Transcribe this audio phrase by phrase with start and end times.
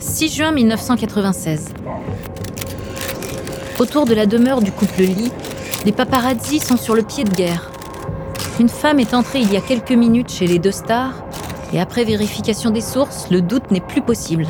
[0.00, 1.74] 6 juin 1996.
[3.78, 5.30] Autour de la demeure du couple Lee,
[5.84, 7.70] les paparazzis sont sur le pied de guerre.
[8.58, 11.22] Une femme est entrée il y a quelques minutes chez les deux stars,
[11.74, 14.46] et après vérification des sources, le doute n'est plus possible.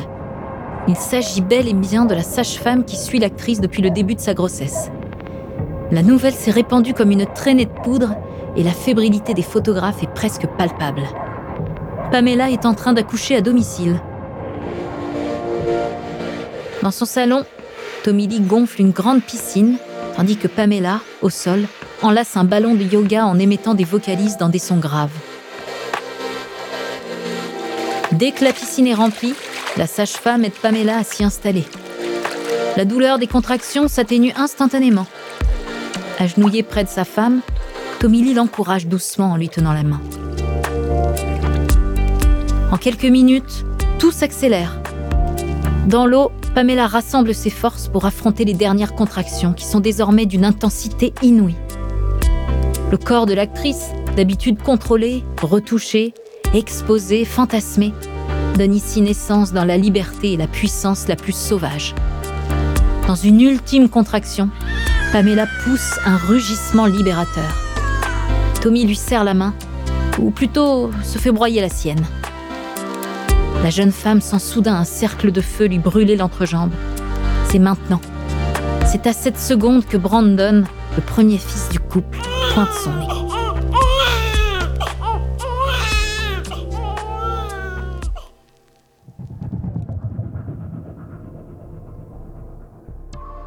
[0.87, 4.21] Il s'agit bel et bien de la sage-femme qui suit l'actrice depuis le début de
[4.21, 4.89] sa grossesse.
[5.91, 8.15] La nouvelle s'est répandue comme une traînée de poudre
[8.55, 11.03] et la fébrilité des photographes est presque palpable.
[12.09, 13.99] Pamela est en train d'accoucher à domicile.
[16.81, 17.45] Dans son salon,
[18.03, 19.77] Tommy Lee gonfle une grande piscine,
[20.15, 21.65] tandis que Pamela, au sol,
[22.01, 25.11] enlace un ballon de yoga en émettant des vocalises dans des sons graves.
[28.13, 29.35] Dès que la piscine est remplie,
[29.77, 31.65] la sage-femme aide Pamela à s'y installer.
[32.77, 35.05] La douleur des contractions s'atténue instantanément.
[36.19, 37.41] Agenouillé près de sa femme,
[37.99, 40.01] Tommy Lee l'encourage doucement en lui tenant la main.
[42.71, 43.65] En quelques minutes,
[43.99, 44.79] tout s'accélère.
[45.87, 50.43] Dans l'eau, Pamela rassemble ses forces pour affronter les dernières contractions qui sont désormais d'une
[50.43, 51.55] intensité inouïe.
[52.91, 56.13] Le corps de l'actrice, d'habitude contrôlé, retouché,
[56.53, 57.93] exposé, fantasmé,
[58.57, 61.95] donne ici naissance dans la liberté et la puissance la plus sauvage.
[63.07, 64.49] Dans une ultime contraction,
[65.13, 67.49] Pamela pousse un rugissement libérateur.
[68.61, 69.53] Tommy lui serre la main,
[70.19, 72.03] ou plutôt se fait broyer la sienne.
[73.63, 76.71] La jeune femme sent soudain un cercle de feu lui brûler l'entrejambe.
[77.45, 78.01] C'est maintenant.
[78.87, 80.63] C'est à cette seconde que Brandon,
[80.95, 82.17] le premier fils du couple,
[82.53, 83.05] pointe son nez.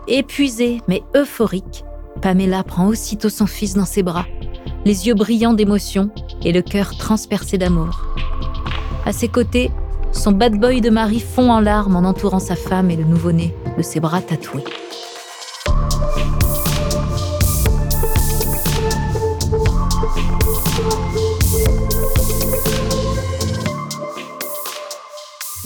[0.07, 1.85] Épuisée mais euphorique,
[2.23, 4.27] Pamela prend aussitôt son fils dans ses bras,
[4.85, 6.11] les yeux brillants d'émotion
[6.45, 8.07] et le cœur transpercé d'amour.
[9.07, 9.71] À ses côtés,
[10.15, 13.55] son bad boy de mari fond en larmes en entourant sa femme et le nouveau-né
[13.77, 14.65] de ses bras tatoués.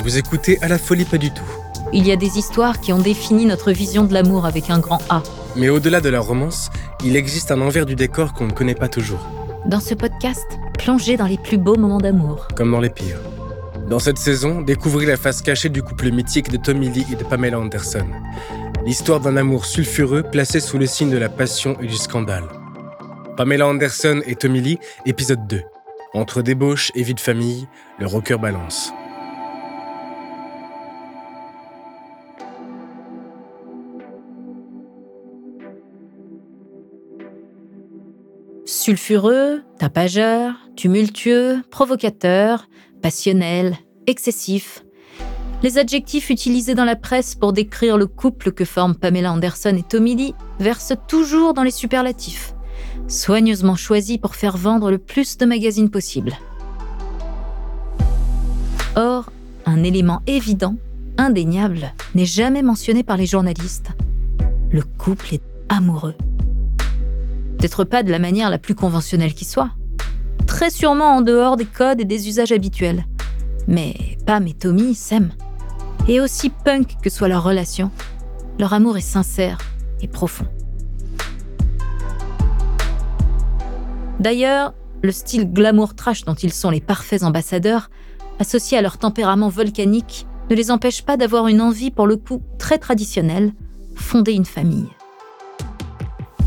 [0.03, 1.45] Vous écoutez à la folie pas du tout.
[1.93, 5.01] Il y a des histoires qui ont défini notre vision de l'amour avec un grand
[5.11, 5.23] A.
[5.57, 6.71] Mais au-delà de la romance,
[7.05, 9.21] il existe un envers du décor qu'on ne connaît pas toujours.
[9.67, 10.47] Dans ce podcast,
[10.79, 12.49] plongez dans les plus beaux moments d'amour.
[12.57, 13.19] Comme dans les pires.
[13.89, 17.25] Dans cette saison, découvrez la face cachée du couple mythique de Tommy Lee et de
[17.25, 18.07] Pamela Anderson.
[18.85, 22.45] L'histoire d'un amour sulfureux placé sous le signe de la passion et du scandale.
[23.39, 25.63] Pamela Anderson et Tommy Lee, épisode 2.
[26.13, 27.67] Entre débauche et vie de famille,
[27.99, 28.93] le rocker balance.
[38.67, 42.69] Sulfureux, tapageur, tumultueux, provocateur,
[43.01, 43.77] passionnel,
[44.07, 44.85] excessif.
[45.63, 49.83] Les adjectifs utilisés dans la presse pour décrire le couple que forment Pamela Anderson et
[49.83, 52.55] Tommy Lee versent toujours dans les superlatifs,
[53.09, 56.37] soigneusement choisis pour faire vendre le plus de magazines possible.
[58.95, 59.31] Or,
[59.67, 60.77] un élément évident,
[61.17, 63.91] indéniable, n'est jamais mentionné par les journalistes.
[64.71, 66.15] Le couple est amoureux.
[67.59, 69.71] Peut-être pas de la manière la plus conventionnelle qui soit.
[70.59, 73.07] Très sûrement en dehors des codes et des usages habituels.
[73.69, 73.95] Mais
[74.27, 75.31] Pam et Tommy s'aiment.
[76.09, 77.93] Et aussi punk que soit leur relation,
[78.59, 79.59] leur amour est sincère
[80.03, 80.47] et profond.
[84.19, 87.89] D'ailleurs, le style glamour trash dont ils sont les parfaits ambassadeurs,
[88.41, 92.43] associé à leur tempérament volcanique, ne les empêche pas d'avoir une envie pour le coup
[92.59, 93.53] très traditionnelle,
[93.95, 94.89] fonder une famille.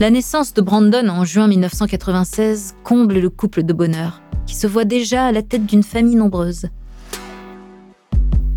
[0.01, 4.83] La naissance de Brandon en juin 1996 comble le couple de bonheur, qui se voit
[4.83, 6.69] déjà à la tête d'une famille nombreuse.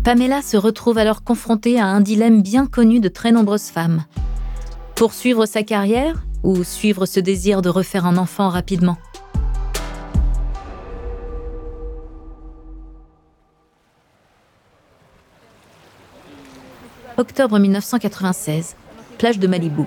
[0.03, 4.05] Pamela se retrouve alors confrontée à un dilemme bien connu de très nombreuses femmes.
[4.95, 8.97] Poursuivre sa carrière ou suivre ce désir de refaire un enfant rapidement?
[17.17, 18.75] Octobre 1996,
[19.19, 19.83] plage de Malibu.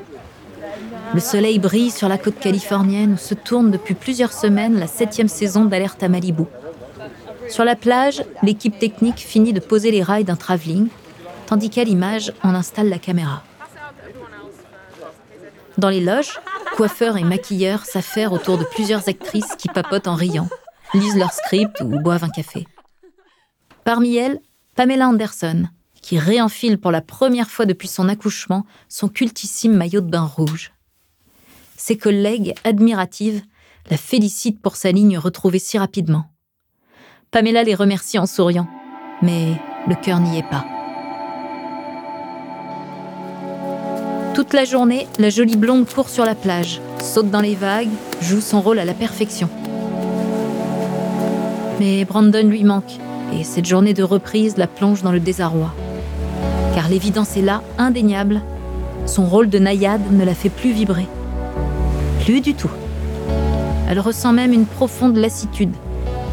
[1.15, 5.29] Le soleil brille sur la côte californienne où se tourne depuis plusieurs semaines la septième
[5.29, 6.45] saison d'Alerte à Malibu.
[7.49, 10.89] Sur la plage, l'équipe technique finit de poser les rails d'un travelling,
[11.47, 13.43] tandis qu'à l'image, on installe la caméra.
[15.79, 16.39] Dans les loges,
[16.77, 20.49] coiffeurs et maquilleurs s'affairent autour de plusieurs actrices qui papotent en riant,
[20.93, 22.67] lisent leur script ou boivent un café.
[23.85, 24.41] Parmi elles,
[24.75, 25.69] Pamela Anderson,
[26.03, 30.73] qui réenfile pour la première fois depuis son accouchement son cultissime maillot de bain rouge.
[31.79, 33.41] Ses collègues, admiratives,
[33.89, 36.25] la félicitent pour sa ligne retrouvée si rapidement.
[37.31, 38.67] Pamela les remercie en souriant,
[39.23, 39.53] mais
[39.87, 40.65] le cœur n'y est pas.
[44.35, 47.89] Toute la journée, la jolie blonde court sur la plage, saute dans les vagues,
[48.21, 49.49] joue son rôle à la perfection.
[51.79, 52.99] Mais Brandon lui manque,
[53.33, 55.73] et cette journée de reprise la plonge dans le désarroi.
[56.75, 58.43] Car l'évidence est là, indéniable,
[59.07, 61.07] son rôle de naïade ne la fait plus vibrer.
[62.29, 62.71] Plus du tout.
[63.89, 65.73] Elle ressent même une profonde lassitude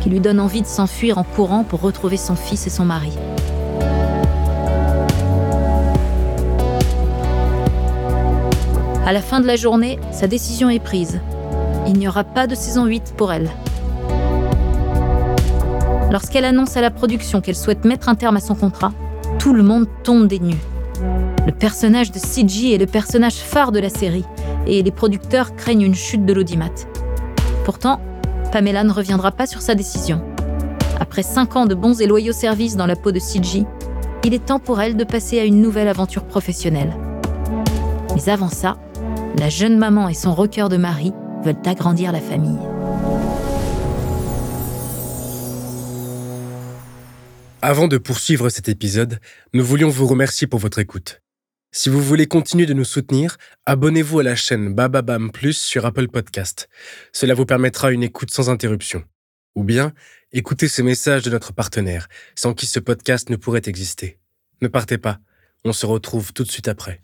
[0.02, 3.14] qui lui donne envie de s'enfuir en courant pour retrouver son fils et son mari.
[9.06, 11.22] À la fin de la journée, sa décision est prise.
[11.88, 13.50] Il n'y aura pas de saison 8 pour elle.
[16.12, 18.92] Lorsqu'elle annonce à la production qu'elle souhaite mettre un terme à son contrat,
[19.40, 20.60] tout le monde tombe des nues.
[21.46, 24.26] Le personnage de CG est le personnage phare de la série
[24.68, 26.74] et les producteurs craignent une chute de l'audimat.
[27.64, 28.00] Pourtant,
[28.52, 30.22] Pamela ne reviendra pas sur sa décision.
[31.00, 33.66] Après cinq ans de bons et loyaux services dans la peau de CG,
[34.24, 36.94] il est temps pour elle de passer à une nouvelle aventure professionnelle.
[38.16, 38.78] Mais avant ça,
[39.38, 41.12] la jeune maman et son rocker de mari
[41.44, 42.58] veulent agrandir la famille.
[47.62, 49.20] Avant de poursuivre cet épisode,
[49.54, 51.22] nous voulions vous remercier pour votre écoute.
[51.78, 53.36] Si vous voulez continuer de nous soutenir,
[53.66, 56.70] abonnez-vous à la chaîne Bababam Plus sur Apple Podcast.
[57.12, 59.04] Cela vous permettra une écoute sans interruption.
[59.56, 59.92] Ou bien,
[60.32, 64.20] écoutez ce message de notre partenaire, sans qui ce podcast ne pourrait exister.
[64.62, 65.20] Ne partez pas,
[65.66, 67.04] on se retrouve tout de suite après.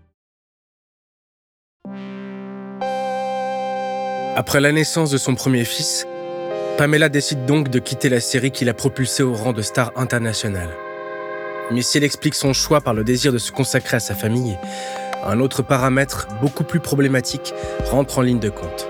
[4.33, 6.07] Après la naissance de son premier fils,
[6.77, 10.69] Pamela décide donc de quitter la série qui l'a propulsée au rang de star internationale.
[11.69, 14.57] Mais si elle explique son choix par le désir de se consacrer à sa famille,
[15.25, 17.53] un autre paramètre beaucoup plus problématique
[17.89, 18.87] rentre en ligne de compte.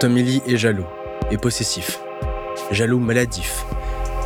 [0.00, 0.86] Tommy Lee est jaloux
[1.30, 2.00] et possessif,
[2.70, 3.66] jaloux maladif,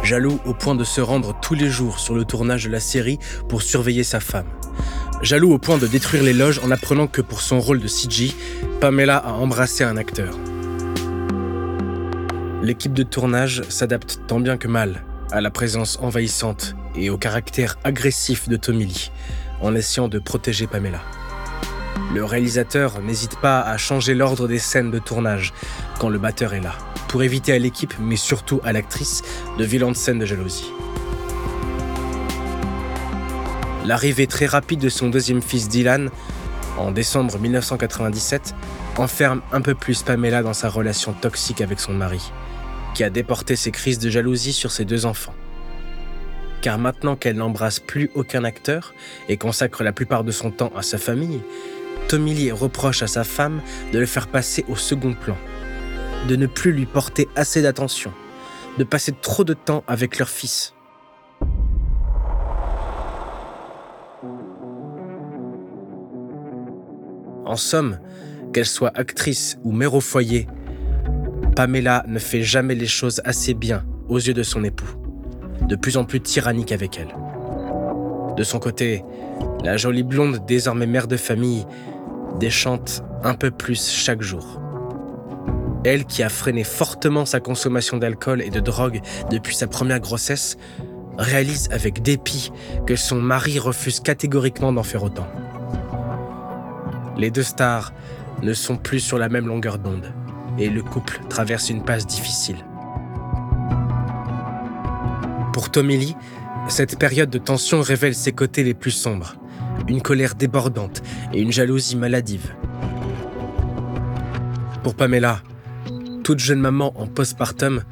[0.04, 3.18] jaloux au point de se rendre tous les jours sur le tournage de la série
[3.48, 4.46] pour surveiller sa femme,
[5.24, 8.32] jaloux au point de détruire les loges en apprenant que pour son rôle de CG,
[8.80, 10.36] Pamela a embrassé un acteur.
[12.62, 15.02] L'équipe de tournage s'adapte tant bien que mal
[15.32, 19.10] à la présence envahissante et au caractère agressif de Tommy Lee,
[19.60, 21.00] en essayant de protéger Pamela.
[22.14, 25.52] Le réalisateur n'hésite pas à changer l'ordre des scènes de tournage
[25.98, 26.74] quand le batteur est là,
[27.08, 29.22] pour éviter à l'équipe, mais surtout à l'actrice,
[29.58, 30.70] de violentes scènes de jalousie.
[33.84, 36.10] L'arrivée très rapide de son deuxième fils Dylan,
[36.78, 38.54] en décembre 1997,
[38.96, 42.32] enferme un peu plus Pamela dans sa relation toxique avec son mari,
[42.94, 45.34] qui a déporté ses crises de jalousie sur ses deux enfants.
[46.62, 48.94] car maintenant qu'elle n'embrasse plus aucun acteur
[49.28, 51.42] et consacre la plupart de son temps à sa famille,
[52.08, 53.60] Tommy Lee reproche à sa femme
[53.92, 55.36] de le faire passer au second plan,
[56.26, 58.14] de ne plus lui porter assez d'attention,
[58.78, 60.73] de passer trop de temps avec leur fils.
[67.44, 67.98] En somme,
[68.52, 70.46] qu'elle soit actrice ou mère au foyer,
[71.54, 74.96] Pamela ne fait jamais les choses assez bien aux yeux de son époux,
[75.68, 77.14] de plus en plus tyrannique avec elle.
[78.36, 79.04] De son côté,
[79.62, 81.66] la jolie blonde, désormais mère de famille,
[82.40, 84.60] déchante un peu plus chaque jour.
[85.84, 90.56] Elle qui a freiné fortement sa consommation d'alcool et de drogue depuis sa première grossesse,
[91.18, 92.50] réalise avec dépit
[92.86, 95.26] que son mari refuse catégoriquement d'en faire autant.
[97.16, 97.92] Les deux stars
[98.42, 100.12] ne sont plus sur la même longueur d'onde
[100.58, 102.56] et le couple traverse une passe difficile.
[105.52, 106.16] Pour Tommy Lee,
[106.68, 109.36] cette période de tension révèle ses côtés les plus sombres,
[109.88, 111.02] une colère débordante
[111.32, 112.54] et une jalousie maladive.
[114.82, 115.40] Pour Pamela,
[116.24, 117.82] toute jeune maman en postpartum,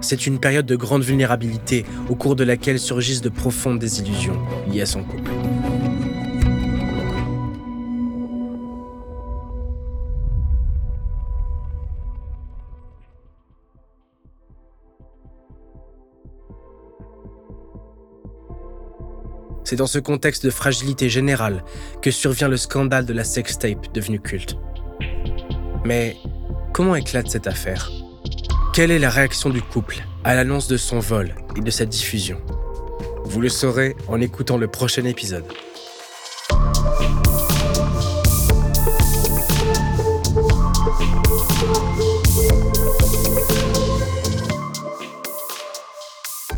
[0.00, 4.38] c'est une période de grande vulnérabilité au cours de laquelle surgissent de profondes désillusions
[4.68, 5.30] liées à son couple.
[19.68, 21.62] C'est dans ce contexte de fragilité générale
[22.00, 24.56] que survient le scandale de la sextape devenue culte.
[25.84, 26.16] Mais
[26.72, 27.90] comment éclate cette affaire?
[28.72, 32.40] Quelle est la réaction du couple à l'annonce de son vol et de sa diffusion?
[33.26, 35.44] Vous le saurez en écoutant le prochain épisode.